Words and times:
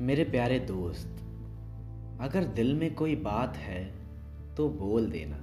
मेरे 0.00 0.24
प्यारे 0.24 0.58
दोस्त, 0.58 1.08
अगर 2.20 2.44
दिल 2.44 2.74
में 2.74 2.94
कोई 2.94 3.16
बात 3.16 3.56
है 3.56 3.94
तो 4.56 4.68
बोल 4.68 5.06
देना। 5.06 5.36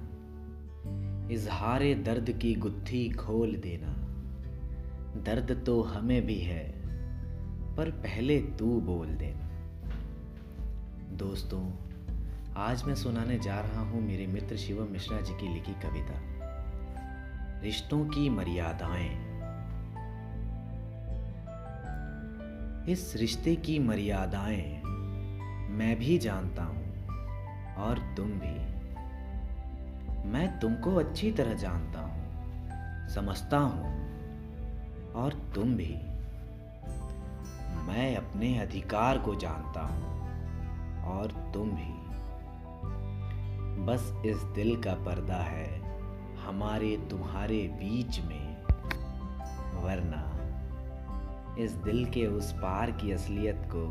इजहार 1.34 1.80
दर्द 1.80 2.30
की 2.30 2.54
गुत्थी 2.54 3.10
खोल 3.10 3.56
देना। 3.56 3.86
दर्द 5.22 5.62
तो 5.66 5.82
हमें 5.82 6.26
भी 6.26 6.38
है, 6.38 6.74
पर 7.76 7.90
पहले 7.90 8.40
तू 8.40 8.80
बोल 8.80 9.06
देना। 9.06 9.48
दोस्तों, 11.16 11.70
आज 12.56 12.84
मैं 12.84 12.94
सुनाने 12.94 13.38
जा 13.38 13.60
रहा 13.60 13.80
हूँ 13.80 14.02
मेरे 14.02 14.26
मित्र 14.26 14.56
शिवम 14.56 14.92
मिश्रा 14.92 15.20
जी 15.20 15.32
की 15.32 15.54
लिखी 15.54 15.72
कविता। 15.72 16.20
रिश्तों 17.62 18.04
की 18.04 18.28
मर्यादाएँ। 18.28 19.33
इस 22.88 23.16
रिश्ते 23.16 23.56
की 23.56 23.78
मर्यादाएँ 23.78 24.82
मैं 25.70 25.96
भी 25.98 26.18
जानता 26.18 26.62
हूँ 26.62 27.06
और 27.76 27.98
तुम 28.16 28.26
भी। 28.26 28.54
मैं 30.28 30.60
तुमको 30.60 30.94
अच्छी 30.94 31.32
तरह 31.32 31.54
जानता 31.54 32.00
हूँ, 32.00 33.08
समझता 33.08 33.58
हूँ 33.58 33.92
और 35.12 35.52
तुम 35.54 35.74
भी। 35.74 35.94
मैं 37.86 38.16
अपने 38.16 38.58
अधिकार 38.58 39.18
को 39.18 39.34
जानता 39.34 39.80
हूँ 39.80 40.12
और 41.04 41.50
तुम 41.54 41.70
भी। 41.70 41.92
बस 43.84 44.12
इस 44.26 44.36
दिल 44.36 44.76
का 44.82 44.94
पर्दा 44.94 45.42
है 45.42 45.80
हमारे 46.46 46.96
तुम्हारे 47.10 47.68
बीच 47.68 48.20
में, 48.20 48.62
वरना 49.84 50.33
इस 51.58 51.72
दिल 51.72 52.04
के 52.04 52.26
उस 52.26 52.52
पार 52.52 52.90
की 52.90 53.12
असलियत 53.12 53.62
को 53.66 53.86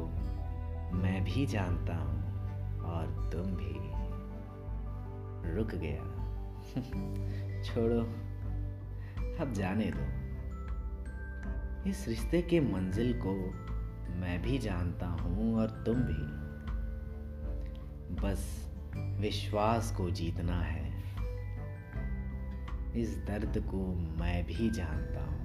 मैं 0.97 1.23
भी 1.23 1.45
जानता 1.45 1.95
हूँ 1.95 2.23
और 2.79 3.29
तुम 3.33 3.41
भी। 3.41 3.93
रुक 5.55 5.71
गया। 5.73 6.03
छोड़ो, 7.63 8.01
अब 9.39 9.53
जाने 9.53 9.91
दो। 9.95 10.23
इस 11.89 12.07
रिश्ते 12.07 12.41
के 12.41 12.59
मंजिल 12.59 13.13
को 13.25 13.31
मैं 14.15 14.41
भी 14.41 14.57
जानता 14.57 15.07
हूँ 15.07 15.55
और 15.55 15.67
तुम 15.67 15.95
भी। 15.95 16.43
बस 18.21 18.71
विश्वास 19.21 19.95
को 19.95 20.11
जीतना 20.11 20.61
है। 20.61 21.03
इस 22.95 23.17
दर्द 23.17 23.63
को 23.71 23.95
मैं 23.95 24.45
भी 24.45 24.69
जानता 24.69 25.23
हूँ 25.23 25.43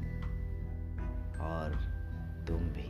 और 1.40 1.97
तुम 2.48 2.60
भी 2.74 2.87